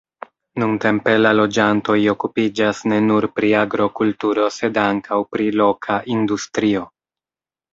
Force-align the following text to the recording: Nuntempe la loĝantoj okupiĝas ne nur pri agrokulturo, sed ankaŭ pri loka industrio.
Nuntempe 0.61 1.11
la 1.25 1.33
loĝantoj 1.39 1.97
okupiĝas 2.13 2.81
ne 2.93 2.99
nur 3.09 3.27
pri 3.41 3.51
agrokulturo, 3.59 4.49
sed 4.59 4.81
ankaŭ 4.87 5.21
pri 5.35 5.49
loka 5.63 6.01
industrio. 6.17 6.89